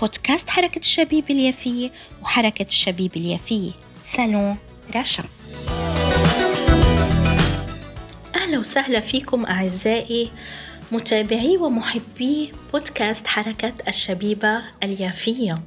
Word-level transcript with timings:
بودكاست 0.00 0.50
حركة 0.50 0.78
الشبيب 0.78 1.30
اليافية 1.30 1.92
وحركة 2.22 2.62
الشبيب 2.62 3.16
اليافية. 3.16 3.70
سالون 4.16 4.56
رشا 4.96 5.24
أهلا 8.36 8.58
وسهلا 8.58 9.00
فيكم 9.00 9.46
أعزائي 9.46 10.30
متابعي 10.92 11.56
ومحبي 11.56 12.52
بودكاست 12.72 13.26
حركة 13.26 13.72
الشبيبة 13.88 14.62
اليافية. 14.82 15.62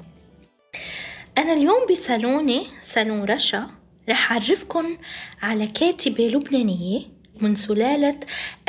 أنا 1.38 1.54
اليوم 1.54 1.86
بصالوني 1.92 2.68
صالون 2.82 3.24
رشا 3.24 3.68
رح 4.10 4.32
أعرفكم 4.32 4.98
على 5.42 5.68
كاتبة 5.68 6.28
لبنانية 6.28 7.02
من 7.42 7.56
سلالة 7.56 8.20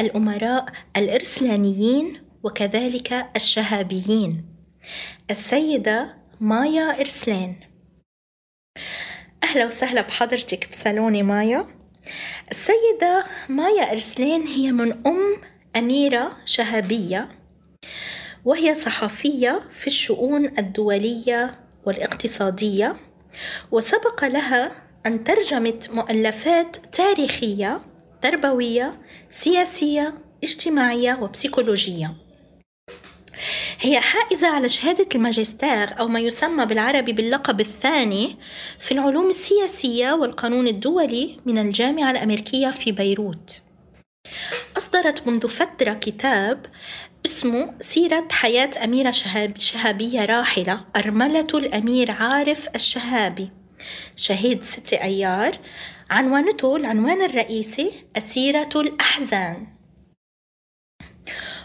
الأمراء 0.00 0.66
الإرسلانيين 0.96 2.20
وكذلك 2.42 3.26
الشهابيين. 3.36 4.53
السيدة 5.30 6.16
مايا 6.40 7.00
إرسلان 7.00 7.54
أهلا 9.44 9.66
وسهلا 9.66 10.00
بحضرتك 10.00 10.68
بصالوني 10.70 11.22
مايا. 11.22 11.66
السيدة 12.50 13.24
مايا 13.48 13.92
إرسلان 13.92 14.46
هي 14.46 14.72
من 14.72 15.06
أم 15.06 15.36
أميرة 15.76 16.36
شهابية 16.44 17.28
وهي 18.44 18.74
صحفية 18.74 19.60
في 19.72 19.86
الشؤون 19.86 20.58
الدولية 20.58 21.60
والاقتصادية 21.86 22.96
وسبق 23.70 24.24
لها 24.24 24.72
أن 25.06 25.24
ترجمت 25.24 25.90
مؤلفات 25.90 26.76
تاريخية 26.76 27.80
تربوية 28.22 29.00
سياسية 29.30 30.14
اجتماعية 30.44 31.18
وبسيكولوجية. 31.22 32.23
هي 33.80 34.00
حائزة 34.00 34.48
على 34.48 34.68
شهادة 34.68 35.08
الماجستير 35.14 36.00
أو 36.00 36.08
ما 36.08 36.20
يسمى 36.20 36.66
بالعربي 36.66 37.12
باللقب 37.12 37.60
الثاني 37.60 38.36
في 38.80 38.92
العلوم 38.92 39.28
السياسية 39.28 40.12
والقانون 40.12 40.68
الدولي 40.68 41.36
من 41.46 41.58
الجامعة 41.58 42.10
الأمريكية 42.10 42.70
في 42.70 42.92
بيروت. 42.92 43.60
أصدرت 44.76 45.28
منذ 45.28 45.48
فترة 45.48 45.92
كتاب 45.92 46.66
اسمه 47.26 47.74
سيرة 47.80 48.28
حياة 48.30 48.70
أميرة 48.84 49.10
شهاب 49.10 49.58
شهابية 49.58 50.24
راحلة 50.24 50.84
أرملة 50.96 51.46
الأمير 51.54 52.10
عارف 52.10 52.68
الشهابي. 52.74 53.50
شهيد 54.16 54.62
ست 54.64 54.92
أيار 54.92 55.58
عنوانته 56.10 56.76
العنوان 56.76 57.22
الرئيسي 57.22 58.04
أسيرة 58.16 58.68
الأحزان. 58.76 59.73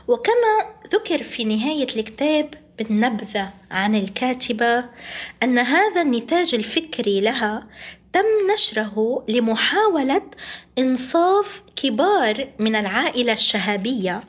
وكما 0.10 0.66
ذكر 0.94 1.24
في 1.24 1.44
نهاية 1.44 1.88
الكتاب 1.96 2.54
بالنبذة 2.78 3.50
عن 3.72 3.96
الكاتبة 3.96 4.86
أن 5.44 5.60
هذا 5.60 6.02
النتاج 6.02 6.56
الفكري 6.56 7.22
لها 7.22 7.68
تم 8.14 8.52
نشره 8.54 9.26
لمحاولة 9.28 10.22
إنصاف 10.78 11.62
كبار 11.76 12.50
من 12.60 12.76
العائلة 12.76 13.34
الشهابية 13.34 14.22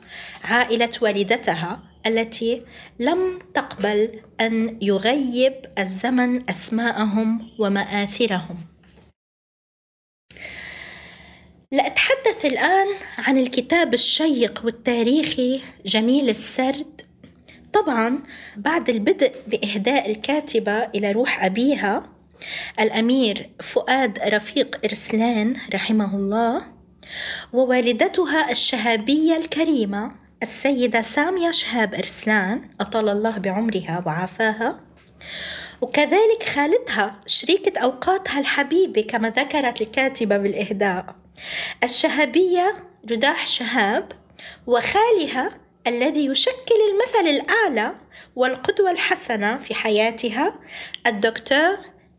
عائلة 0.43 0.89
والدتها 1.01 1.79
التي 2.05 2.61
لم 2.99 3.39
تقبل 3.53 4.21
أن 4.41 4.77
يغيب 4.81 5.53
الزمن 5.79 6.49
أسماءهم 6.49 7.49
ومآثرهم. 7.59 8.70
لأتحدث 11.73 12.45
الآن 12.45 12.87
عن 13.17 13.37
الكتاب 13.37 13.93
الشيق 13.93 14.61
والتاريخي 14.65 15.61
جميل 15.85 16.29
السرد. 16.29 17.01
طبعا 17.73 18.23
بعد 18.57 18.89
البدء 18.89 19.33
بإهداء 19.47 20.11
الكاتبة 20.11 20.77
إلى 20.83 21.11
روح 21.11 21.43
أبيها 21.45 22.03
الأمير 22.79 23.49
فؤاد 23.59 24.19
رفيق 24.19 24.79
إرسلان 24.85 25.55
رحمه 25.73 26.15
الله 26.15 26.61
ووالدتها 27.53 28.51
الشهابية 28.51 29.37
الكريمة 29.37 30.11
السيدة 30.43 31.01
سامية 31.01 31.51
شهاب 31.51 31.93
إرسلان 31.93 32.69
أطال 32.81 33.09
الله 33.09 33.37
بعمرها 33.37 34.03
وعافاها. 34.05 34.79
وكذلك 35.81 36.43
خالتها 36.43 37.19
شريكة 37.25 37.79
أوقاتها 37.79 38.39
الحبيبة 38.39 39.01
كما 39.01 39.29
ذكرت 39.29 39.81
الكاتبة 39.81 40.37
بالإهداء. 40.37 41.20
الشهابية 41.83 42.75
رداح 43.11 43.45
شهاب 43.45 44.11
وخالها 44.67 45.49
الذي 45.87 46.25
يشكل 46.25 46.75
المثل 46.91 47.29
الأعلى 47.29 47.95
والقدوة 48.35 48.91
الحسنة 48.91 49.57
في 49.57 49.75
حياتها 49.75 50.59
الدكتور 51.07 51.77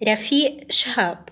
رفيق 0.09 0.57
شهاب. 0.71 1.29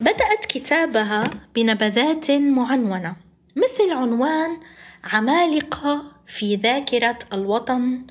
بدأت 0.00 0.46
كتابها 0.48 1.24
بنبذات 1.54 2.30
معنونة 2.30 3.16
مثل 3.56 3.92
عنوان 3.92 4.60
عمالقة 5.04 6.02
في 6.26 6.56
ذاكرة 6.56 7.18
الوطن 7.32 8.06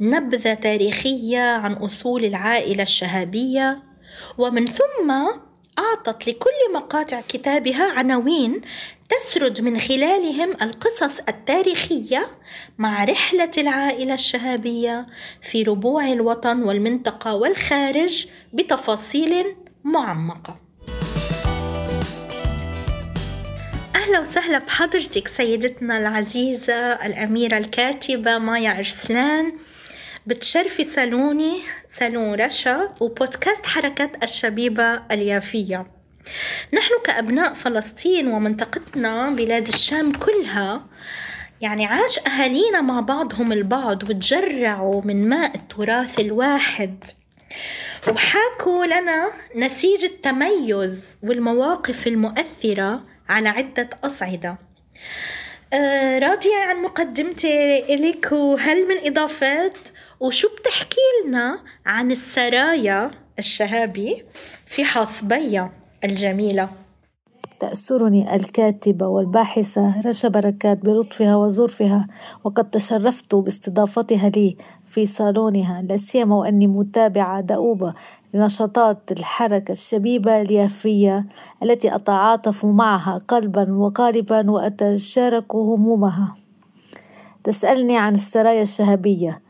نبذة 0.00 0.54
تاريخية 0.54 1.40
عن 1.40 1.72
أصول 1.72 2.24
العائلة 2.24 2.82
الشهابية 2.82 3.82
ومن 4.38 4.66
ثم 4.66 5.12
أعطت 5.78 6.28
لكل 6.28 6.72
مقاطع 6.74 7.20
كتابها 7.20 7.92
عناوين 7.92 8.60
تسرد 9.08 9.60
من 9.60 9.78
خلالهم 9.80 10.50
القصص 10.62 11.18
التاريخية 11.28 12.26
مع 12.78 13.04
رحلة 13.04 13.50
العائلة 13.58 14.14
الشهابية 14.14 15.06
في 15.42 15.62
ربوع 15.62 16.12
الوطن 16.12 16.62
والمنطقة 16.62 17.34
والخارج 17.34 18.26
بتفاصيل 18.52 19.56
معمقة. 19.84 20.56
أهلا 23.94 24.20
وسهلا 24.20 24.58
بحضرتك 24.58 25.28
سيدتنا 25.28 25.98
العزيزة 25.98 27.06
الأميرة 27.06 27.58
الكاتبة 27.58 28.38
مايا 28.38 28.78
أرسلان 28.78 29.52
بتشرفي 30.26 30.84
صالوني 30.84 31.62
صالون 31.88 32.34
رشا 32.34 32.94
وبودكاست 33.00 33.66
حركة 33.66 34.10
الشبيبة 34.22 35.02
اليافية. 35.10 35.86
نحن 36.74 36.90
كأبناء 37.04 37.52
فلسطين 37.52 38.28
ومنطقتنا 38.28 39.30
بلاد 39.30 39.68
الشام 39.68 40.12
كلها 40.12 40.86
يعني 41.60 41.86
عاش 41.86 42.18
أهالينا 42.26 42.80
مع 42.80 43.00
بعضهم 43.00 43.52
البعض 43.52 44.02
وتجرعوا 44.02 45.02
من 45.04 45.28
ماء 45.28 45.54
التراث 45.54 46.20
الواحد. 46.20 47.04
وحاكوا 48.08 48.86
لنا 48.86 49.30
نسيج 49.56 50.04
التميز 50.04 51.18
والمواقف 51.22 52.06
المؤثرة 52.06 53.04
على 53.28 53.48
عدة 53.48 53.90
أصعدة. 54.04 54.56
آه 55.72 56.18
راضية 56.18 56.56
عن 56.68 56.82
مقدمتي 56.82 57.78
إليك 57.94 58.32
وهل 58.32 58.88
من 58.88 58.96
إضافات؟ 59.06 59.78
وشو 60.20 60.48
بتحكي 60.48 61.00
لنا 61.26 61.58
عن 61.86 62.10
السرايا 62.10 63.10
الشهابي 63.38 64.24
في 64.66 64.84
حصبية 64.84 65.72
الجميلة؟ 66.04 66.68
تأسرني 67.60 68.34
الكاتبة 68.34 69.06
والباحثة 69.06 70.00
رشا 70.00 70.28
بركات 70.28 70.78
بلطفها 70.78 71.36
وظرفها 71.36 72.06
وقد 72.44 72.70
تشرفت 72.70 73.34
باستضافتها 73.34 74.28
لي 74.28 74.56
في 74.86 75.06
صالونها 75.06 75.82
لا 75.82 75.96
سيما 75.96 76.36
وأني 76.36 76.66
متابعة 76.66 77.40
دؤوبة 77.40 77.94
لنشاطات 78.34 79.12
الحركة 79.12 79.72
الشبيبة 79.72 80.42
اليافية 80.42 81.26
التي 81.62 81.94
أتعاطف 81.94 82.64
معها 82.64 83.18
قلبا 83.28 83.72
وقالبا 83.72 84.50
وأتشارك 84.50 85.54
همومها. 85.54 86.36
تسألني 87.44 87.98
عن 87.98 88.12
السرايا 88.12 88.62
الشهبية 88.62 89.42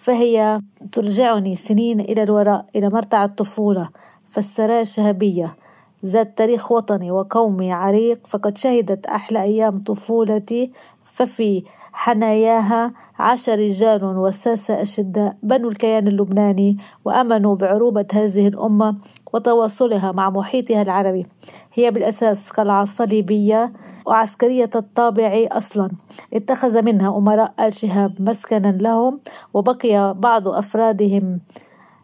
فهي 0.00 0.60
ترجعني 0.92 1.54
سنين 1.54 2.00
إلى 2.00 2.22
الوراء 2.22 2.66
إلى 2.76 2.88
مرتع 2.88 3.24
الطفولة 3.24 3.90
فالسرايا 4.30 4.80
الشهبية. 4.80 5.56
ذات 6.04 6.38
تاريخ 6.38 6.72
وطني 6.72 7.10
وقومي 7.10 7.72
عريق 7.72 8.26
فقد 8.26 8.58
شهدت 8.58 9.06
أحلى 9.06 9.42
أيام 9.42 9.78
طفولتي. 9.82 10.72
ففي 11.04 11.64
حناياها 11.92 12.92
عاش 13.18 13.48
رجال 13.48 14.04
وساسة 14.04 14.82
أشداء 14.82 15.36
بنوا 15.42 15.70
الكيان 15.70 16.08
اللبناني 16.08 16.76
وأمنوا 17.04 17.56
بعروبة 17.56 18.06
هذه 18.12 18.48
الأمة 18.48 18.96
وتواصلها 19.32 20.12
مع 20.12 20.30
محيطها 20.30 20.82
العربي. 20.82 21.26
هي 21.74 21.90
بالأساس 21.90 22.50
قلعة 22.50 22.84
صليبية 22.84 23.72
وعسكرية 24.06 24.70
الطابع 24.74 25.46
أصلا. 25.52 25.90
اتخذ 26.34 26.82
منها 26.82 27.16
أمراء 27.18 27.54
آل 27.60 27.72
شهاب 27.72 28.22
مسكنا 28.22 28.72
لهم 28.72 29.20
وبقي 29.54 30.14
بعض 30.14 30.48
أفرادهم 30.48 31.40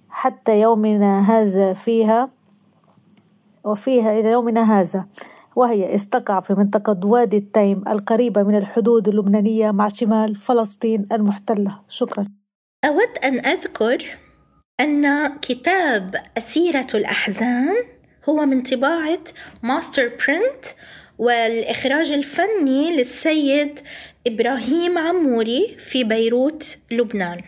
حتى 0.08 0.60
يومنا 0.60 1.20
هذا 1.20 1.72
فيها 1.72 2.28
وفيها 3.64 4.20
إلى 4.20 4.30
يومنا 4.30 4.80
هذا. 4.80 5.06
وهي 5.56 5.94
استقع 5.94 6.40
في 6.40 6.54
منطقة 6.54 7.06
وادي 7.06 7.36
التيم 7.36 7.84
القريبة 7.88 8.42
من 8.42 8.56
الحدود 8.56 9.08
اللبنانية 9.08 9.70
مع 9.70 9.88
شمال 9.88 10.36
فلسطين 10.36 11.04
المحتلة. 11.12 11.80
شكرا. 11.88 12.26
أود 12.84 13.18
أن 13.24 13.46
أذكر 13.46 14.04
أن 14.80 15.36
كتاب 15.38 16.22
أسيرة 16.38 16.86
الأحزان 16.94 17.74
هو 18.28 18.46
من 18.46 18.62
طباعة 18.62 19.24
ماستر 19.62 20.08
برنت 20.08 20.66
والإخراج 21.18 22.12
الفني 22.12 22.96
للسيد 22.96 23.80
إبراهيم 24.26 24.98
عموري 24.98 25.76
في 25.78 26.04
بيروت 26.04 26.78
لبنان. 26.90 27.40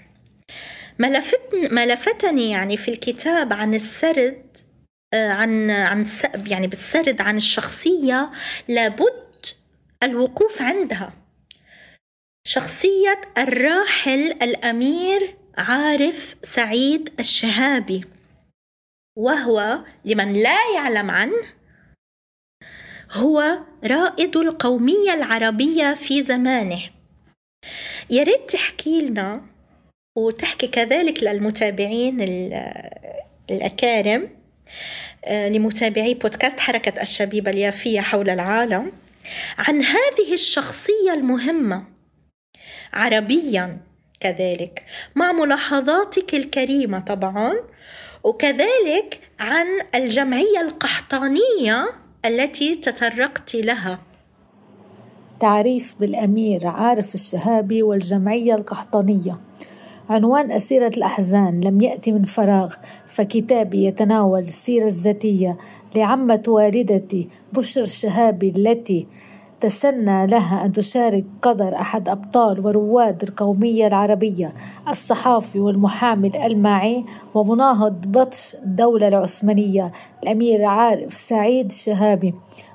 ما 1.71 1.87
لفتني 1.87 2.51
يعني 2.51 2.77
في 2.77 2.91
الكتاب 2.91 3.53
عن 3.53 3.75
السرد 3.75 4.49
عن 5.15 5.71
عن 5.71 6.07
يعني 6.47 6.67
بالسرد 6.67 7.21
عن 7.21 7.37
الشخصية 7.37 8.31
لابد 8.69 9.47
الوقوف 10.03 10.63
عندها. 10.63 11.13
شخصية 12.47 13.21
الراحل 13.39 14.33
الأمير 14.43 15.37
عارف 15.59 16.37
سعيد 16.43 17.21
الشهابي 17.21 18.05
وهو 19.19 19.85
لمن 20.05 20.33
لا 20.33 20.59
يعلم 20.75 21.11
عنه 21.11 21.43
هو 23.13 23.59
رائد 23.85 24.37
القومية 24.37 25.15
العربية 25.15 25.95
في 25.95 26.23
زمانه. 26.23 26.81
يا 28.11 28.23
ريت 28.23 28.51
تحكي 28.51 29.01
لنا 29.01 29.47
وتحكي 30.19 30.67
كذلك 30.67 31.23
للمتابعين 31.23 32.21
الأكارم 33.51 34.23
آه، 34.23 34.38
لمتابعي 35.31 36.15
بودكاست 36.15 36.61
حركة 36.61 37.03
الشبيبة 37.03 37.51
اليافية 37.51 38.01
حول 38.01 38.31
العالم 38.31 38.93
عن 39.59 39.83
هذه 39.83 40.33
الشخصية 40.33 41.13
المهمة. 41.15 41.85
عربيا 42.93 43.81
كذلك. 44.21 44.85
مع 45.15 45.33
ملاحظاتك 45.33 46.35
الكريمة 46.35 47.01
طبعا 47.01 47.53
وكذلك 48.25 49.21
عن 49.41 49.67
الجمعية 49.95 50.61
القحطانية 50.61 51.87
التي 52.25 52.75
تطرقت 52.75 53.55
لها. 53.55 53.99
تعريف 55.41 55.95
بالأمير 56.01 56.67
عارف 56.67 57.15
الشهابي 57.15 57.83
والجمعية 57.83 58.55
القحطانية. 58.55 59.41
عنوان 60.09 60.53
أسيرة 60.53 60.91
الأحزان 60.97 61.61
لم 61.61 61.81
يأتي 61.81 62.13
من 62.13 62.25
فراغ 62.25 62.75
فكتابي 63.07 63.85
يتناول 63.85 64.43
السيرة 64.43 64.87
الذاتية 64.87 65.59
لعمة 65.97 66.43
والدتي 66.49 67.29
بشر 67.53 67.83
الشهابي 67.83 68.49
التي 68.57 69.07
تسنى 69.61 70.27
لها 70.27 70.65
أن 70.65 70.73
تشارك 70.73 71.25
قدر 71.43 71.75
أحد 71.75 72.09
أبطال 72.09 72.67
ورواد 72.67 73.23
القومية 73.23 73.87
العربية 73.87 74.55
الصحافي 74.89 75.61
والمحامي 75.61 76.29
الألماعي 76.29 77.05
ومناهض 77.35 78.07
بطش 78.07 78.55
الدولة 78.55 79.09
العثمانية 79.09 79.93
الأمير 80.23 80.65
عارف 80.65 81.15
سعيد 81.15 81.67
الشهابي. 81.67 82.35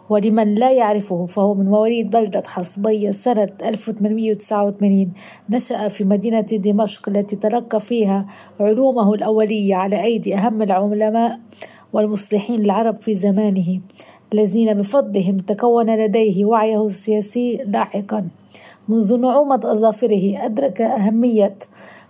ولمن 0.10 0.56
لا 0.56 0.72
يعرفه 0.72 1.26
فهو 1.26 1.54
من 1.54 1.66
مواليد 1.66 2.10
بلدة 2.10 2.42
حصبية 2.46 3.12
سنة 3.12 3.48
1889 3.66 5.14
نشأ 5.50 5.88
في 5.88 6.04
مدينة 6.04 6.42
دمشق 6.42 7.10
التي 7.10 7.36
تلقى 7.36 7.80
فيها 7.80 8.28
علومه 8.60 9.14
الأولية 9.14 9.76
على 9.76 10.04
أيدي 10.04 10.36
أهم 10.36 10.62
العلماء 10.62 11.40
والمصلحين 11.94 12.66
العرب 12.66 13.02
في 13.02 13.16
زمانه 13.16 13.80
الذين 14.34 14.74
بفضلهم 14.74 15.38
تكون 15.38 15.96
لديه 15.96 16.46
وعيه 16.46 16.86
السياسي 16.86 17.64
لاحقا. 17.68 18.28
منذ 18.90 19.22
نعومة 19.22 19.60
أظافره 19.64 20.46
أدرك 20.46 20.82
أهمية 20.82 21.56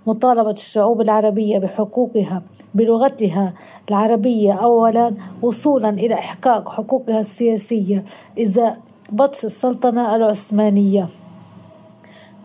مطالبة 0.07 0.51
الشعوب 0.51 1.01
العربية 1.01 1.59
بحقوقها 1.59 2.41
بلغتها 2.73 3.53
العربية 3.89 4.53
أولا 4.53 5.13
وصولا 5.41 5.89
إلى 5.89 6.13
إحقاق 6.13 6.69
حقوقها 6.69 7.19
السياسية 7.19 8.03
إذا 8.37 8.77
بطش 9.11 9.45
السلطنة 9.45 10.15
العثمانية. 10.15 11.07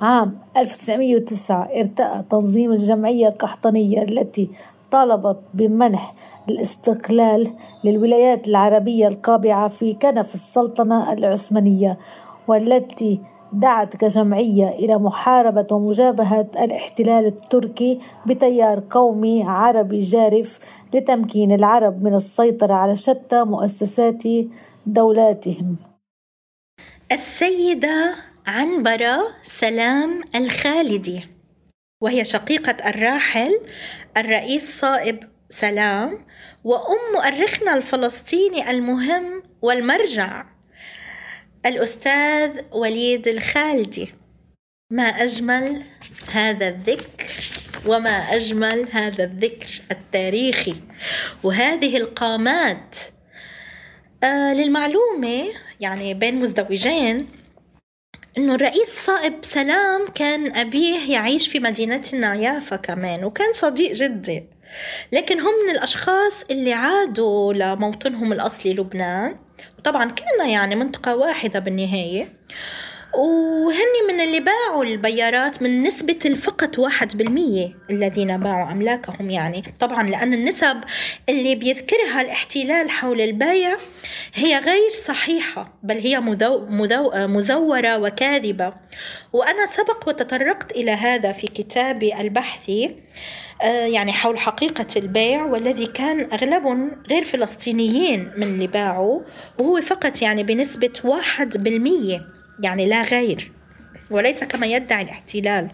عام 0.01 0.39
1909 0.57 1.69
ارتأى 1.77 2.23
تنظيم 2.31 2.73
الجمعية 2.73 3.29
القحطانية 3.29 4.03
التي 4.03 4.51
طالبت 4.91 5.39
بمنح 5.55 6.15
الاستقلال 6.49 7.53
للولايات 7.85 8.49
العربية 8.49 9.07
القابعة 9.07 9.69
في 9.69 9.93
كنف 9.93 10.35
السلطنة 10.35 11.13
العثمانية 11.13 11.99
والتي 12.49 13.21
دعت 13.53 13.97
كجمعية 13.97 14.69
إلى 14.69 14.99
محاربة 14.99 15.67
ومجابهة 15.73 16.51
الاحتلال 16.61 17.27
التركي 17.27 18.01
بتيار 18.27 18.85
قومي 18.91 19.45
عربي 19.45 19.99
جارف 19.99 20.59
لتمكين 20.95 21.53
العرب 21.53 22.03
من 22.03 22.15
السيطرة 22.15 22.75
على 22.75 22.97
شتى 22.97 23.45
مؤسسات 23.45 24.23
دولاتهم. 24.87 25.77
السيدة 27.13 28.15
عنبرة 28.47 29.19
سلام 29.43 30.23
الخالدي 30.35 31.29
وهي 32.03 32.25
شقيقة 32.25 32.89
الراحل 32.89 33.61
الرئيس 34.17 34.81
صائب 34.81 35.25
سلام 35.51 36.19
وأم 36.65 36.99
مؤرخنا 37.15 37.77
الفلسطيني 37.77 38.71
المهم 38.71 39.43
والمرجع 39.63 40.45
الأستاذ 41.67 42.51
وليد 42.73 43.29
الخالدي. 43.29 44.09
ما 44.93 45.03
أجمل 45.03 45.83
هذا 46.33 46.69
الذكر 46.69 47.33
وما 47.87 48.11
أجمل 48.11 48.87
هذا 48.93 49.25
الذكر 49.25 49.81
التاريخي. 49.91 50.75
وهذه 51.43 51.97
القامات 51.97 52.99
آه 54.23 54.55
للمعلومة 54.55 55.45
يعني 55.81 56.15
بين 56.15 56.35
مزدوجين 56.35 57.29
إنه 58.39 58.55
الرئيس 58.55 58.89
صائب 58.89 59.35
سلام 59.43 60.07
كان 60.15 60.57
أبيه 60.57 61.13
يعيش 61.13 61.49
في 61.49 61.61
مدينتنا 61.61 62.35
يافا 62.35 62.77
كمان 62.77 63.25
وكان 63.25 63.53
صديق 63.53 63.93
جدي. 63.93 64.45
لكن 65.13 65.41
هم 65.41 65.53
من 65.67 65.71
الأشخاص 65.71 66.45
اللي 66.51 66.73
عادوا 66.73 67.53
لموطنهم 67.53 68.33
الأصلي 68.33 68.75
لبنان. 68.75 69.37
وطبعا 69.79 70.11
كلنا 70.11 70.51
يعني 70.51 70.75
منطقة 70.75 71.17
واحدة 71.17 71.59
بالنهاية. 71.59 72.33
وهني 73.15 74.03
من 74.09 74.21
اللي 74.21 74.41
باعوا 74.41 74.85
البيارات 74.85 75.63
من 75.63 75.83
نسبة 75.83 76.19
الفقط 76.25 76.79
واحد 76.79 77.17
بالمية 77.17 77.75
الذين 77.91 78.37
باعوا 78.37 78.73
أملاكهم 78.73 79.31
يعني. 79.31 79.65
طبعا 79.81 80.03
لأن 80.09 80.35
النسب 80.35 80.81
اللي 81.29 81.55
بيذكرها 81.55 82.21
الاحتلال 82.21 82.91
حول 82.91 83.21
البيع 83.21 83.77
هي 84.35 84.59
غير 84.59 84.89
صحيحة 85.05 85.79
بل 85.83 85.99
هي 85.99 86.21
مذو 86.21 86.67
مذو 86.67 87.11
مزورة 87.15 87.99
وكاذبة. 87.99 88.73
وأنا 89.33 89.67
سبق 89.67 90.09
وتطرقت 90.09 90.73
إلى 90.73 90.91
هذا 90.91 91.33
في 91.33 91.47
كتابي 91.47 92.21
البحثي 92.21 92.97
آه، 93.63 93.87
يعني 93.87 94.13
حول 94.13 94.39
حقيقة 94.39 94.87
البيع 94.97 95.45
والذي 95.45 95.87
كان 95.87 96.29
أغلبهم 96.33 97.03
غير 97.11 97.25
فلسطينيين 97.25 98.33
من 98.37 98.43
اللي 98.43 98.67
باعوا 98.67 99.21
وهو 99.59 99.81
فقط 99.81 100.23
يعني 100.23 100.43
بنسبة 100.43 100.93
واحد 101.05 101.65
بالمية. 101.65 102.38
يعني 102.63 102.87
لا 102.87 103.03
غير 103.03 103.53
وليس 104.11 104.45
كما 104.45 104.67
يدعي 104.67 105.03
الاحتلال. 105.03 105.71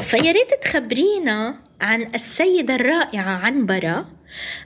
فيا 0.00 0.32
ريت 0.32 0.54
تخبرينا 0.62 1.54
عن 1.80 2.14
السيدة 2.14 2.74
الرائعة 2.74 3.30
عنبرة 3.30 4.06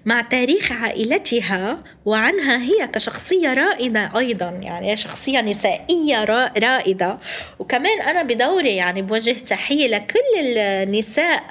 مع 0.05 0.21
تاريخ 0.21 0.73
عائلتها 0.73 1.85
وعنها 2.05 2.63
هي 2.63 2.89
كشخصية 2.89 3.55
رائدة 3.55 4.19
أيضا 4.19 4.51
يعني 4.51 4.97
شخصية 4.97 5.41
نسائية 5.41 6.25
رائدة. 6.59 7.19
وكمان 7.59 8.01
أنا 8.01 8.23
بدوري 8.23 8.77
يعني 8.77 9.03
بوجه 9.03 9.33
تحية 9.33 9.87
لكل 9.87 10.59
النساء 10.59 11.43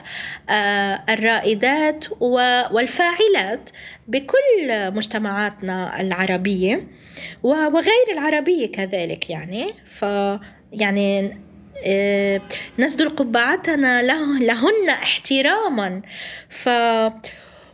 آه، 0.49 1.03
الرائدات 1.09 2.05
والفاعلات 2.19 3.69
بكل 4.07 4.91
مجتمعاتنا 4.91 6.01
العربية. 6.01 6.87
وغير 7.43 8.07
العربية 8.13 8.71
كذلك 8.71 9.29
يعني. 9.29 9.74
ف 9.86 10.05
يعني 10.71 11.38
آه، 11.86 12.41
نسدل 12.79 13.09
قبعتنا 13.09 14.01
له 14.01 14.39
لهن 14.39 14.89
احتراما. 14.89 16.01
ف 16.50 16.69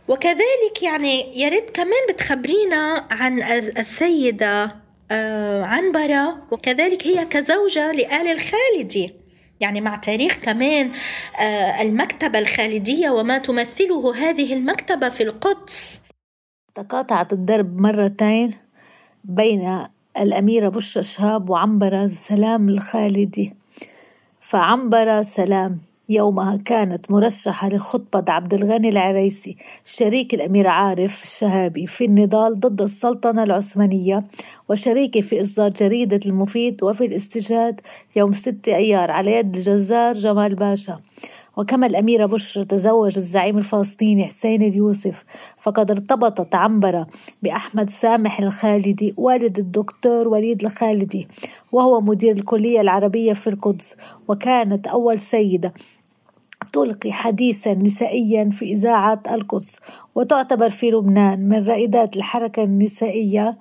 وكذلك 0.08 0.82
يعني 0.82 1.40
يا 1.40 1.48
ريت 1.48 1.70
كمان 1.70 2.06
بتخبرينا 2.10 3.06
عن 3.10 3.42
السيدة 3.78 4.76
آه، 5.10 5.62
عنبرة. 5.62 6.46
وكذلك 6.50 7.06
هي 7.06 7.24
كزوجة 7.24 7.92
لآل 7.92 8.26
الخالدي. 8.26 9.14
يعني 9.60 9.80
مع 9.80 9.96
تاريخ 9.96 10.34
كمان 10.42 10.92
آه، 11.40 11.82
المكتبة 11.82 12.38
الخالدية 12.38 13.10
وما 13.10 13.38
تمثله 13.38 14.16
هذه 14.16 14.52
المكتبة 14.52 15.08
في 15.08 15.22
القدس. 15.22 16.02
تقاطعت 16.74 17.32
الدرب 17.32 17.80
مرتين. 17.80 18.63
بين 19.24 19.78
الأميرة 20.20 20.68
بشرى 20.68 21.02
شهاب 21.02 21.50
وعنبرة 21.50 22.08
سلام 22.08 22.68
الخالدي 22.68 23.54
فعنبرة 24.40 25.22
سلام 25.22 25.78
يومها 26.08 26.56
كانت 26.56 27.10
مرشحة 27.10 27.68
لخطبة 27.68 28.32
عبد 28.32 28.54
الغني 28.54 28.88
العريسي 28.88 29.56
شريك 29.84 30.34
الأمير 30.34 30.68
عارف 30.68 31.22
الشهابي 31.22 31.86
في 31.86 32.04
النضال 32.04 32.60
ضد 32.60 32.82
السلطنة 32.82 33.42
العثمانية 33.42 34.24
وشريكي 34.68 35.22
في 35.22 35.42
إصدار 35.42 35.70
جريدة 35.70 36.20
المفيد 36.26 36.82
وفي 36.82 37.04
الاستجهاد 37.04 37.80
يوم 38.16 38.32
6 38.32 38.76
أيار 38.76 39.10
على 39.10 39.32
يد 39.32 39.56
الجزار 39.56 40.12
جمال 40.14 40.54
باشا. 40.54 40.98
وكما 41.56 41.86
الأميرة 41.86 42.26
بشرى 42.26 42.64
تزوج 42.64 43.18
الزعيم 43.18 43.58
الفلسطيني 43.58 44.24
حسين 44.24 44.62
اليوسف 44.62 45.24
فقد 45.60 45.90
ارتبطت 45.90 46.54
عنبرة 46.54 47.06
بأحمد 47.42 47.90
سامح 47.90 48.40
الخالدي 48.40 49.14
والد 49.16 49.58
الدكتور 49.58 50.28
وليد 50.28 50.64
الخالدي 50.64 51.28
وهو 51.72 52.00
مدير 52.00 52.36
الكلية 52.36 52.80
العربية 52.80 53.32
في 53.32 53.50
القدس 53.50 53.96
وكانت 54.28 54.86
أول 54.86 55.18
سيدة 55.18 55.74
تلقي 56.72 57.12
حديثا 57.12 57.74
نسائيا 57.74 58.50
في 58.50 58.64
إذاعة 58.64 59.22
القدس 59.30 59.80
وتعتبر 60.14 60.70
في 60.70 60.90
لبنان 60.90 61.48
من 61.48 61.64
رائدات 61.68 62.16
الحركة 62.16 62.62
النسائية 62.64 63.58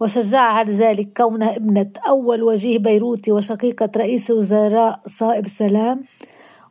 وشجعها 0.00 0.64
لذلك 0.64 1.08
كونها 1.16 1.56
ابنة 1.56 1.90
أول 2.08 2.42
وجيه 2.42 2.78
بيروتي 2.78 3.32
وشقيقة 3.32 3.90
رئيس 3.96 4.30
الوزراء 4.30 5.00
صائب 5.06 5.46
سلام. 5.46 6.04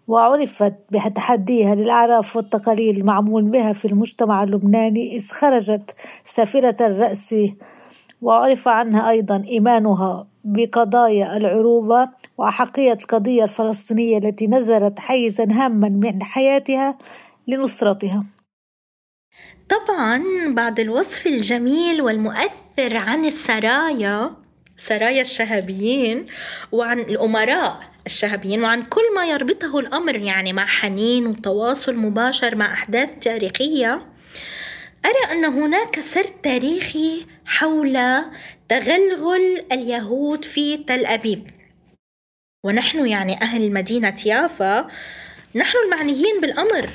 وعرفت 0.08 0.74
بتحديها 0.92 1.76
للأعراف 1.76 2.36
والتقاليد 2.36 2.98
المعمول 2.98 3.44
بها 3.44 3.74
في 3.74 3.86
المجتمع 3.86 4.44
اللبناني 4.44 5.16
إذ 5.16 5.32
خرجت 5.32 5.96
سافرة 6.24 6.76
الرأس 6.86 7.36
وعرف 8.22 8.68
عنها 8.68 9.10
أيضا 9.10 9.44
إيمانها 9.48 10.28
بقضايا 10.44 11.38
العروبة 11.38 12.10
وأحقية 12.38 12.94
القضية 12.94 13.44
الفلسطينية 13.44 14.18
التي 14.18 14.48
نزلت 14.48 15.00
حيزا 15.00 15.48
هاما 15.52 15.90
من 15.90 16.24
حياتها 16.24 16.98
لنصرتها. 17.48 18.26
طبعا 19.70 20.24
بعد 20.48 20.80
الوصف 20.80 21.28
الجميل 21.28 22.02
والمؤثر 22.02 22.98
عن 22.98 23.26
السرايا 23.26 24.45
سرايا 24.78 25.22
الشهابيين 25.22 26.26
وعن 26.72 27.00
الأمراء 27.00 27.80
الشهابيين 28.06 28.64
وعن 28.64 28.84
كل 28.84 29.16
ما 29.16 29.26
يربطه 29.26 29.80
الأمر 29.80 30.16
يعني 30.16 30.54
مع 30.54 30.66
حنين 30.66 31.28
وتواصل 31.28 31.96
مباشر 31.96 32.56
مع 32.56 32.74
أحداث 32.74 33.10
تاريخية 33.22 34.06
أرى 35.06 35.32
أن 35.32 35.46
هناك 35.46 36.00
سرد 36.00 36.32
تاريخي 36.44 37.26
حول 37.46 38.24
تغلغل 38.70 39.66
اليهود 39.72 40.46
في 40.46 40.78
تل 40.78 41.06
أبيب. 41.06 41.48
ونحن 42.66 43.08
يعني 43.08 43.42
أهل 43.42 43.74
مدينة 43.74 44.16
يافا 44.26 44.88
نحن 45.56 45.78
المعنيين 45.86 46.42
بالأمر. 46.42 46.90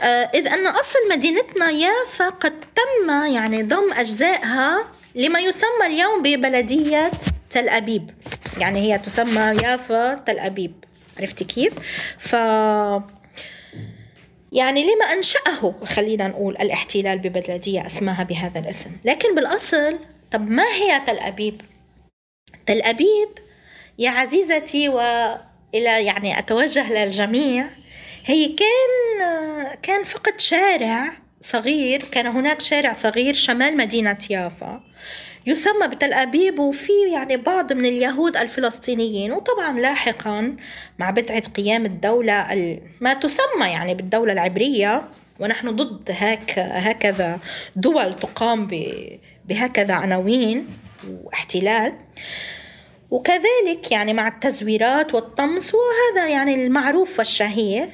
آه، 0.00 0.30
إذ 0.34 0.46
أن 0.48 0.66
أصل 0.66 0.98
مدينتنا 1.10 1.70
يافا 1.70 2.28
قد 2.28 2.52
تم 2.60 3.10
يعني 3.10 3.62
ضم 3.62 3.92
أجزائها 3.92 4.84
لما 5.14 5.40
يسمى 5.40 5.86
اليوم 5.86 6.22
ببلدية 6.22 7.10
تل 7.50 7.68
أبيب 7.68 8.10
يعني 8.58 8.80
هي 8.80 8.98
تسمى 8.98 9.56
يافا 9.62 10.14
تل 10.14 10.38
أبيب 10.38 10.84
عرفتي 11.20 11.44
كيف؟ 11.44 11.72
ف 12.18 12.32
يعني 14.52 14.82
لما 14.82 15.04
أنشأه 15.12 15.74
خلينا 15.84 16.28
نقول 16.28 16.56
الاحتلال 16.56 17.18
ببلدية 17.18 17.86
اسمها 17.86 18.24
بهذا 18.24 18.58
الاسم 18.60 18.90
لكن 19.04 19.34
بالأصل 19.34 19.98
طب 20.30 20.50
ما 20.50 20.64
هي 20.64 21.00
تل 21.06 21.18
أبيب؟ 21.18 21.62
تل 22.66 22.82
أبيب 22.82 23.28
يا 23.98 24.10
عزيزتي 24.10 24.88
وإلى 24.88 26.04
يعني 26.04 26.38
أتوجه 26.38 26.92
للجميع 26.92 27.66
هي 28.24 28.48
كان 28.48 29.74
كان 29.82 30.04
فقط 30.04 30.40
شارع 30.40 31.23
صغير 31.44 32.02
كان 32.02 32.26
هناك 32.26 32.60
شارع 32.60 32.92
صغير 32.92 33.34
شمال 33.34 33.76
مدينة 33.76 34.18
يافا 34.30 34.82
يسمى 35.46 35.88
بتل 35.88 36.12
أبيب 36.12 36.58
وفي 36.58 36.92
يعني 37.12 37.36
بعض 37.36 37.72
من 37.72 37.86
اليهود 37.86 38.36
الفلسطينيين 38.36 39.32
وطبعا 39.32 39.78
لاحقا 39.78 40.56
مع 40.98 41.10
بدعة 41.10 41.40
قيام 41.40 41.86
الدولة 41.86 42.46
ما 43.00 43.14
تسمى 43.14 43.66
يعني 43.66 43.94
بالدولة 43.94 44.32
العبرية 44.32 45.02
ونحن 45.40 45.70
ضد 45.70 46.10
هاك 46.10 46.58
هكذا 46.58 47.38
دول 47.76 48.14
تقام 48.14 48.68
بهكذا 49.44 49.94
عناوين 49.94 50.68
واحتلال. 51.24 51.94
وكذلك 53.10 53.92
يعني 53.92 54.12
مع 54.12 54.28
التزويرات 54.28 55.14
والطمس 55.14 55.72
وهذا 55.74 56.28
يعني 56.28 56.54
المعروف 56.54 57.18
والشهير. 57.18 57.88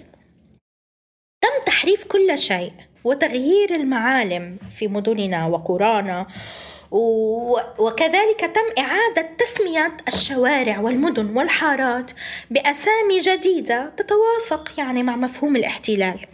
تم 1.41 1.65
تحريف 1.67 2.05
كل 2.05 2.39
شيء. 2.39 2.73
وتغيير 3.05 3.75
المعالم 3.75 4.57
في 4.79 4.89
مدننا 4.89 5.47
وقرانا 5.47 6.27
وكذلك 7.79 8.41
تم 8.41 8.83
إعادة 8.83 9.31
تسمية 9.39 9.97
الشوارع 10.09 10.81
والمدن 10.81 11.37
والحارات 11.37 12.13
بأسامي 12.51 13.21
جديدة 13.21 13.93
تتوافق 13.97 14.73
يعني 14.79 15.03
مع 15.03 15.17
مفهوم 15.17 15.57
الاحتلال. 15.57 16.27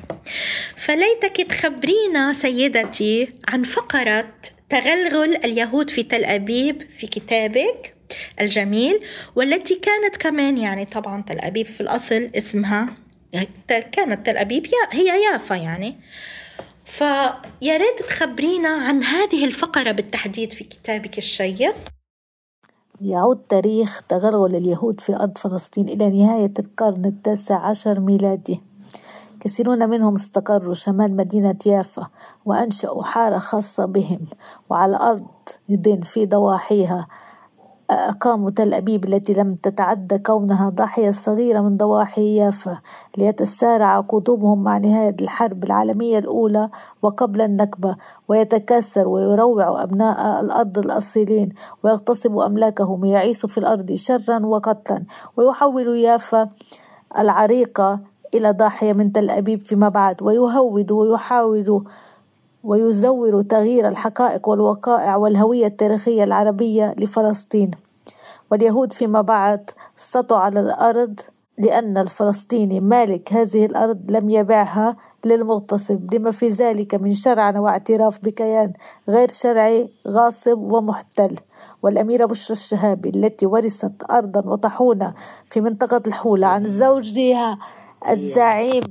فليتك 0.76 1.36
تخبرينا 1.36 2.32
سيدتي 2.32 3.32
عن 3.48 3.62
فقرة 3.62 4.28
تغلغل 4.68 5.36
اليهود 5.36 5.90
في 5.90 6.02
تل 6.02 6.24
أبيب 6.24 6.90
في 6.90 7.06
كتابك 7.06 7.94
الجميل 8.40 9.00
والتي 9.36 9.74
كانت 9.74 10.16
كمان 10.16 10.58
يعني 10.58 10.84
طبعا 10.84 11.22
تل 11.22 11.38
أبيب 11.38 11.66
في 11.66 11.80
الأصل 11.80 12.30
اسمها 12.34 12.88
كانت 13.68 14.26
تل 14.26 14.36
أبيب 14.36 14.66
هي 14.92 15.24
يافا 15.24 15.54
يعني. 15.54 15.96
فيا 16.86 17.76
ريت 17.76 18.02
تخبرينا 18.08 18.68
عن 18.68 19.02
هذه 19.02 19.44
الفقرة 19.44 19.92
بالتحديد 19.92 20.52
في 20.52 20.64
كتابك 20.64 21.18
الشيق. 21.18 21.74
يعود 23.00 23.38
تاريخ 23.38 24.02
تغلغل 24.08 24.56
اليهود 24.56 25.00
في 25.00 25.16
أرض 25.16 25.38
فلسطين 25.38 25.88
إلى 25.88 26.10
نهاية 26.10 26.52
القرن 26.58 27.04
التاسع 27.04 27.56
عشر 27.66 28.00
ميلادي. 28.00 28.60
كثيرون 29.40 29.88
منهم 29.88 30.14
استقروا 30.14 30.74
شمال 30.74 31.16
مدينة 31.16 31.58
يافا 31.66 32.08
وأنشأوا 32.44 33.02
حارة 33.02 33.38
خاصة 33.38 33.84
بهم 33.84 34.20
وعلى 34.70 34.96
أرض 34.96 35.26
يدين 35.68 36.02
في 36.02 36.26
ضواحيها 36.26 37.08
أقاموا 37.90 38.50
تل 38.50 38.74
أبيب 38.74 39.04
التي 39.04 39.32
لم 39.32 39.54
تتعدى 39.54 40.18
كونها 40.18 40.68
ضاحية 40.68 41.10
صغيرة 41.10 41.60
من 41.60 41.76
ضواحي 41.76 42.36
يافا 42.36 42.78
ليتسارع 43.18 44.00
قدومهم 44.00 44.64
مع 44.64 44.78
نهاية 44.78 45.16
الحرب 45.20 45.64
العالمية 45.64 46.18
الأولى 46.18 46.70
وقبل 47.02 47.40
النكبة 47.40 47.96
ويتكاثر 48.28 49.08
ويروع 49.08 49.82
أبناء 49.82 50.40
الأرض 50.40 50.78
الأصيلين 50.78 51.48
ويغتصب 51.82 52.38
أملاكهم 52.38 53.02
ويعيش 53.02 53.46
في 53.46 53.58
الأرض 53.58 53.94
شرا 53.94 54.46
وقتلا 54.46 55.04
ويحول 55.36 55.96
يافا 55.98 56.48
العريقة 57.18 58.00
إلى 58.34 58.50
ضاحية 58.50 58.92
من 58.92 59.12
تل 59.12 59.30
أبيب 59.30 59.60
فيما 59.60 59.88
بعد 59.88 60.22
ويهود 60.22 60.92
ويحاول 60.92 61.84
ويزور 62.66 63.42
تغيير 63.42 63.88
الحقائق 63.88 64.48
والوقائع 64.48 65.16
والهوية 65.16 65.66
التاريخية 65.66 66.24
العربية 66.24 66.94
لفلسطين. 66.98 67.70
واليهود 68.50 68.92
فيما 68.92 69.20
بعد 69.20 69.70
سطوا 69.96 70.36
على 70.36 70.60
الأرض 70.60 71.20
لأن 71.58 71.98
الفلسطيني 71.98 72.80
مالك 72.80 73.32
هذه 73.32 73.66
الأرض 73.66 74.10
لم 74.10 74.30
يبيعها 74.30 74.96
للمغتصب 75.24 76.14
لما 76.14 76.30
في 76.30 76.48
ذلك 76.48 76.94
من 76.94 77.12
شرعنة 77.12 77.60
واعتراف 77.60 78.18
بكيان 78.24 78.72
غير 79.08 79.28
شرعي 79.28 79.88
غاصب 80.08 80.72
ومحتل. 80.72 81.36
والأميرة 81.82 82.26
بشرى 82.26 82.52
الشهابي 82.52 83.08
التي 83.08 83.46
ورثت 83.46 84.10
أرضا 84.10 84.50
وطحونة 84.50 85.14
في 85.50 85.60
منطقة 85.60 86.02
الحولة 86.06 86.46
عن 86.46 86.62
زوجها 86.64 87.58
الزعيم 88.08 88.82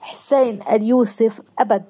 حسين 0.00 0.58
اليوسف 0.72 1.40
أبد 1.58 1.84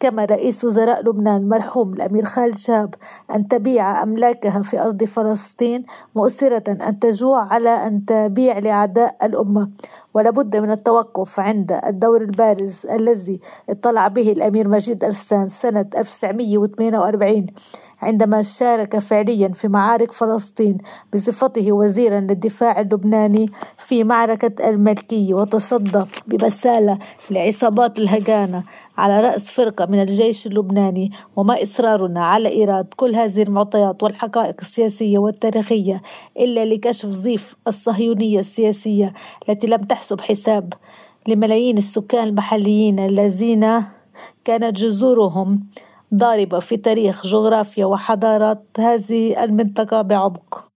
كما 0.00 0.24
رئيس 0.24 0.64
وزراء 0.64 1.02
لبنان 1.02 1.40
المرحوم 1.40 1.92
الأمير 1.92 2.24
خالد 2.24 2.54
شاب 2.54 2.94
أن 3.34 3.48
تبيع 3.48 4.02
أملاكها 4.02 4.62
في 4.62 4.80
أرض 4.82 5.04
فلسطين 5.04 5.84
مؤثرة 6.16 6.62
أن 6.68 6.98
تجوع 6.98 7.52
على 7.52 7.68
أن 7.68 8.04
تبيع 8.04 8.58
لأعداء 8.58 9.16
الأمة. 9.22 9.70
ولابد 10.14 10.56
من 10.56 10.70
التوقف 10.70 11.40
عند 11.40 11.80
الدور 11.86 12.22
البارز 12.22 12.86
الذي 12.86 13.40
اطلع 13.70 14.08
به 14.08 14.32
الأمير 14.32 14.68
مجيد 14.68 15.04
أرستان 15.04 15.48
سنة 15.48 15.86
1948 15.96 17.46
عندما 18.02 18.42
شارك 18.42 18.98
فعليا 18.98 19.48
في 19.48 19.68
معارك 19.68 20.12
فلسطين 20.12 20.78
بصفته 21.14 21.72
وزيرا 21.72 22.20
للدفاع 22.20 22.80
اللبناني 22.80 23.50
في 23.78 24.04
معركة 24.04 24.68
الملكية 24.68 25.34
وتصدى 25.34 26.04
ببسالة 26.26 26.98
لعصابات 27.30 27.98
الهجانة 27.98 28.62
على 28.98 29.20
رأس 29.20 29.50
فرقة 29.50 29.86
من 29.86 30.02
الجيش 30.02 30.46
اللبناني 30.46 31.12
وما 31.36 31.62
إصرارنا 31.62 32.24
على 32.24 32.48
إيراد 32.48 32.86
كل 32.96 33.14
هذه 33.14 33.42
المعطيات 33.42 34.02
والحقائق 34.02 34.56
السياسية 34.60 35.18
والتاريخية 35.18 36.02
إلا 36.38 36.64
لكشف 36.64 37.08
ضيف 37.08 37.56
الصهيونية 37.66 38.40
السياسية 38.40 39.12
التي 39.48 39.66
لم 39.66 39.80
تحسب 40.00 40.20
حساب 40.20 40.72
لملايين 41.28 41.78
السكان 41.78 42.28
المحليين 42.28 42.98
الذين 42.98 43.84
كانت 44.44 44.76
جذورهم 44.76 45.68
ضاربة 46.14 46.58
في 46.58 46.76
تاريخ 46.76 47.26
جغرافيا 47.26 47.84
وحضارات 47.84 48.64
هذه 48.78 49.44
المنطقة 49.44 50.02
بعمق. 50.02 50.68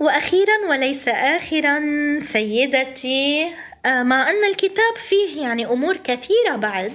وأخيرا 0.00 0.68
وليس 0.68 1.08
آخرا 1.08 1.80
سيدتي 2.20 3.46
آه، 3.86 4.02
مع 4.02 4.30
أن 4.30 4.44
الكتاب 4.44 4.96
فيه 4.96 5.42
يعني 5.42 5.66
أمور 5.66 5.96
كثيرة 5.96 6.56
بعد 6.56 6.92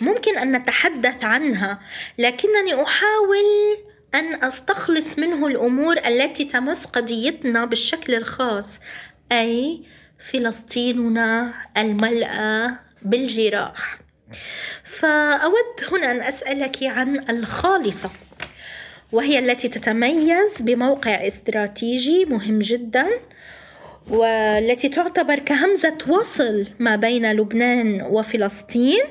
ممكن 0.00 0.38
أن 0.38 0.56
نتحدث 0.56 1.24
عنها 1.24 1.80
لكنني 2.18 2.82
أحاول 2.82 3.76
أن 4.14 4.44
أستخلص 4.44 5.18
منه 5.18 5.46
الأمور 5.46 5.98
التي 5.98 6.44
تمس 6.44 6.86
قضيتنا 6.86 7.64
بالشكل 7.64 8.14
الخاص 8.14 8.80
أي 9.32 9.82
فلسطيننا 10.20 11.52
الملأى 11.76 12.70
بالجراح. 13.02 13.98
فأود 14.84 15.92
هنا 15.92 16.10
أن 16.10 16.20
أسألك 16.20 16.82
عن 16.82 17.30
الخالصة 17.30 18.10
وهي 19.12 19.38
التي 19.38 19.68
تتميز 19.68 20.60
بموقع 20.60 21.26
استراتيجي 21.26 22.24
مهم 22.24 22.58
جدا 22.58 23.06
والتي 24.08 24.88
تعتبر 24.88 25.38
كهمزة 25.38 25.98
وصل 26.08 26.66
ما 26.78 26.96
بين 26.96 27.32
لبنان 27.32 28.02
وفلسطين. 28.02 29.02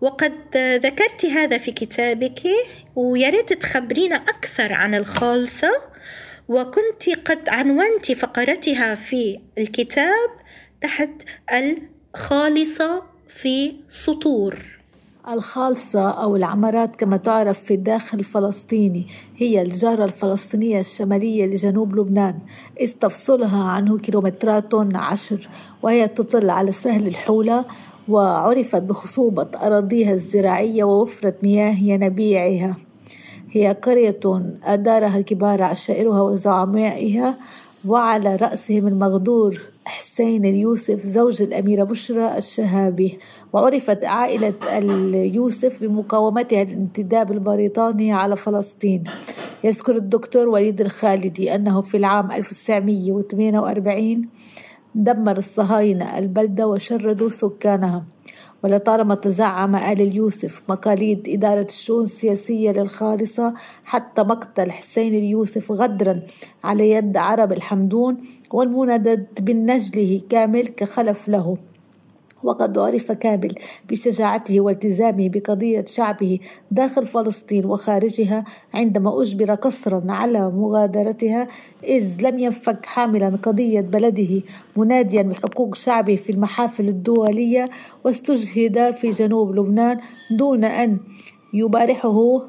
وقد 0.00 0.56
ذكرت 0.56 1.26
هذا 1.26 1.58
في 1.58 1.72
كتابك 1.72 2.42
ويا 2.96 3.30
ريت 3.30 3.52
تخبرينا 3.52 4.16
أكثر 4.16 4.72
عن 4.72 4.94
الخالصة 4.94 5.70
وكنت 6.48 7.10
قد 7.24 7.48
عنونت 7.48 8.12
فقرتها 8.12 8.94
في 8.94 9.38
الكتاب 9.58 10.30
تحت 10.80 11.10
الخالصة 11.52 13.02
في 13.28 13.72
سطور. 13.88 14.76
الخالصة 15.28 16.10
أو 16.10 16.36
العمارات 16.36 16.96
كما 16.96 17.16
تعرف 17.16 17.60
في 17.60 17.74
الداخل 17.74 18.18
الفلسطيني 18.18 19.06
هي 19.36 19.62
الجارة 19.62 20.04
الفلسطينية 20.04 20.80
الشمالية 20.80 21.46
لجنوب 21.46 21.96
لبنان. 21.96 22.38
إذ 22.80 22.92
تفصلها 22.92 23.64
عنه 23.64 23.98
كيلومترات 23.98 24.74
عشر 24.94 25.48
وهي 25.82 26.08
تطل 26.08 26.50
على 26.50 26.72
سهل 26.72 27.06
الحولة 27.06 27.64
وعرفت 28.08 28.82
بخصوبة 28.82 29.48
أراضيها 29.62 30.14
الزراعية 30.14 30.84
ووفرة 30.84 31.34
مياه 31.42 31.76
ينابيعها. 31.82 32.76
هي 33.56 33.72
قرية 33.72 34.20
أدارها 34.64 35.20
كبار 35.20 35.62
عشائرها 35.62 36.20
وزعمائها 36.22 37.36
وعلى 37.86 38.36
رأسهم 38.36 38.86
المغدور 38.86 39.60
حسين 39.84 40.44
اليوسف 40.44 41.06
زوج 41.06 41.42
الأميرة 41.42 41.84
بشرى 41.84 42.38
الشهابي. 42.38 43.18
وعرفت 43.52 44.04
عائلة 44.04 44.54
اليوسف 44.78 45.80
بمقاومتها 45.80 46.64
للانتداب 46.64 47.32
البريطاني 47.32 48.12
على 48.12 48.36
فلسطين. 48.36 49.04
يذكر 49.64 49.96
الدكتور 49.96 50.48
وليد 50.48 50.80
الخالدي 50.80 51.54
أنه 51.54 51.80
في 51.80 51.96
العام 51.96 52.32
1948 52.32 54.26
دمر 54.94 55.36
الصهاينة 55.36 56.18
البلدة 56.18 56.66
وشردوا 56.66 57.28
سكانها. 57.28 58.15
ولطالما 58.66 59.14
تزعم 59.14 59.76
آل 59.76 60.00
اليوسف 60.00 60.62
مقاليد 60.68 61.28
إدارة 61.28 61.66
الشؤون 61.68 62.04
السياسية 62.04 62.70
للخالصة 62.70 63.54
حتى 63.84 64.22
مقتل 64.22 64.70
حسين 64.70 65.14
اليوسف 65.14 65.72
غدرا 65.72 66.22
على 66.64 66.90
يد 66.90 67.16
عرب 67.16 67.52
الحمدون 67.52 68.16
والمندد 68.52 69.26
بالنجله 69.40 70.20
كامل 70.28 70.66
كخلف 70.66 71.28
له. 71.28 71.56
وقد 72.44 72.78
عرف 72.78 73.12
كامل 73.12 73.54
بشجاعته 73.90 74.60
والتزامه 74.60 75.28
بقضية 75.28 75.84
شعبه 75.88 76.38
داخل 76.70 77.06
فلسطين 77.06 77.64
وخارجها 77.64 78.44
عندما 78.74 79.22
أجبر 79.22 79.54
قسرا 79.54 80.02
على 80.08 80.50
مغادرتها 80.50 81.48
إذ 81.84 82.16
لم 82.22 82.38
ينفك 82.38 82.86
حاملا 82.86 83.28
قضية 83.42 83.80
بلده 83.80 84.42
مناديا 84.76 85.22
بحقوق 85.22 85.74
شعبه 85.74 86.16
في 86.16 86.30
المحافل 86.30 86.88
الدولية 86.88 87.68
واستشهد 88.04 88.90
في 88.90 89.10
جنوب 89.10 89.56
لبنان 89.56 89.98
دون 90.38 90.64
أن 90.64 90.98
يبارحه 91.54 92.42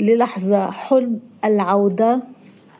للحظة. 0.00 0.70
حلم 0.70 1.20
العودة 1.44 2.22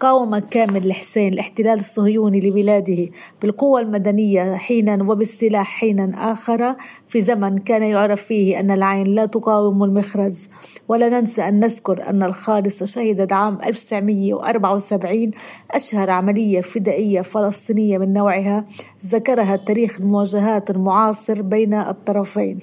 قاوم 0.01 0.39
كامل 0.39 0.87
الحسين 0.87 1.33
الاحتلال 1.33 1.79
الصهيوني 1.79 2.41
لبلاده 2.41 3.09
بالقوة 3.43 3.81
المدنية 3.81 4.57
حينا 4.57 5.03
وبالسلاح 5.03 5.67
حينا 5.67 6.33
آخر 6.33 6.77
في 7.09 7.21
زمن 7.21 7.59
كان 7.59 7.83
يعرف 7.83 8.23
فيه 8.23 8.61
أن 8.61 8.71
العين 8.71 9.07
لا 9.07 9.27
تقاوم 9.27 9.85
المخرز. 9.85 10.49
ولا 10.89 11.09
ننسى 11.09 11.43
أن 11.43 11.61
نذكر 11.61 12.09
أن 12.09 12.23
الخالصة 12.23 12.87
شهدت 12.87 13.33
عام 13.33 13.59
1974 13.65 15.31
أشهر 15.71 16.11
عملية 16.11 16.61
فدائية 16.61 17.21
فلسطينية 17.21 17.99
من 17.99 18.13
نوعها 18.13 18.67
ذكرها 19.07 19.57
تاريخ 19.57 20.01
المواجهات 20.01 20.71
المعاصر 20.71 21.43
بين 21.43 21.75
الطرفين. 21.75 22.61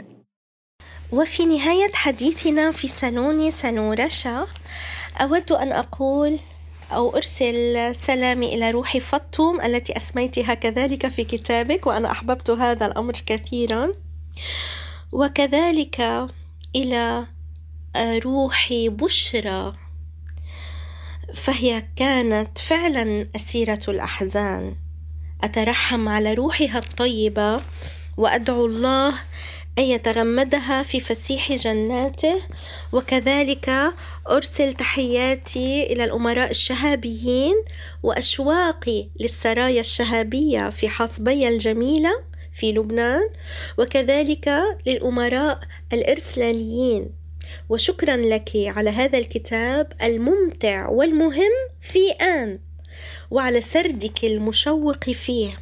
وفي 1.12 1.45
نهاية 1.45 1.91
حديثنا 1.93 2.71
في 2.71 2.88
سالون 2.88 3.52
سنورشا 3.52 4.48
أود 5.21 5.52
أن 5.52 5.71
أقول 5.71 6.39
أو 6.91 7.15
أرسل 7.15 7.95
سلامي 7.95 8.54
إلى 8.56 8.71
روحي 8.71 9.00
فطوم 9.00 9.62
التي 9.62 9.98
أسميتها 9.98 10.54
كذلك 10.54 11.08
في 11.08 11.24
كتابك 11.24 11.88
وأنا 11.88 12.12
أحببت 12.12 12.50
هذا 12.50 12.86
الأمر 12.86 13.13
كثيرا. 13.26 13.91
وكذلك 15.12 16.28
إلى 16.76 17.26
روحي 17.98 18.89
بشرى 18.89 19.74
فهي 21.36 21.86
كانت 21.95 22.58
فعلا 22.58 23.30
أسيرة 23.36 23.82
الأحزان. 23.88 24.76
أترحم 25.43 26.10
على 26.10 26.34
روحها 26.34 26.78
الطيبة 26.78 27.62
وأدعو 28.17 28.65
الله 28.65 29.13
أن 29.80 29.84
يتغمدها 29.84 30.84
في 30.84 31.00
فسيح 31.00 31.54
جناته. 31.54 32.41
وكذلك 32.91 33.93
أرسل 34.29 34.73
تحياتي 34.73 35.83
إلى 35.83 36.03
الأمراء 36.03 36.49
الشهابيين 36.49 37.55
وأشواقي 38.03 39.09
للسرايا 39.19 39.79
الشهابية 39.79 40.69
في 40.69 40.89
حصبي 40.89 41.47
الجميلة 41.47 42.09
في 42.53 42.71
لبنان 42.71 43.29
وكذلك 43.77 44.63
للأمراء 44.85 45.59
الإرسلاليين. 45.93 47.09
وشكرا 47.69 48.17
لك 48.17 48.51
على 48.55 48.89
هذا 48.89 49.17
الكتاب 49.17 49.93
الممتع 50.03 50.89
والمهم 50.89 51.51
في 51.81 52.11
آن. 52.11 52.59
وعلى 53.31 53.61
سردك 53.61 54.23
المشوق 54.25 55.09
فيه. 55.09 55.59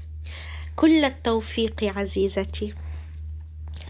كل 0.75 1.05
التوفيق 1.05 1.83
عزيزتي. 1.83 2.73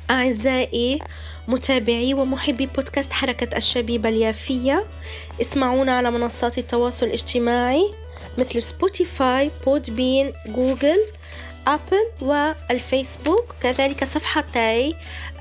أعزائي 0.10 1.00
متابعي 1.48 2.14
ومحبي 2.14 2.66
بودكاست 2.66 3.14
حركة 3.14 3.58
الشبيبة 3.58 4.10
اليافية 4.10 4.86
اسمعونا 5.42 5.98
على 5.98 6.12
منصات 6.12 6.58
التواصل 6.58 7.06
الاجتماعي 7.06 7.94
مثل 8.38 8.62
سبوتيفاي 8.62 9.52
بودبين 9.66 10.34
جوجل 10.48 11.00
أبل 11.68 12.06
والفيسبوك 12.22 13.56
كذلك 13.64 14.04
صفحتي 14.04 14.96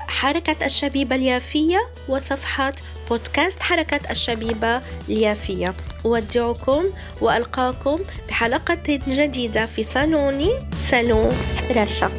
حركة 0.07 0.65
الشبيبة 0.65 1.15
اليافية 1.15 1.79
وصفحة 2.09 2.73
بودكاست 3.09 3.63
حركة 3.63 4.11
الشبيبة 4.11 4.81
اليافية. 5.09 5.75
أودعكم 6.05 6.83
وألقاكم 7.21 7.99
بحلقة 8.29 8.99
جديدة 9.07 9.65
في 9.65 9.83
صالوني 9.83 10.51
صالون 10.89 11.29
رشا. 11.75 12.11